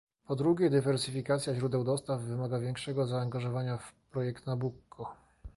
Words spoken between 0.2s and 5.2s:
Po drugie, dywersyfikacja źródeł dostaw wymaga większego zaangażowania w projekt Nabucco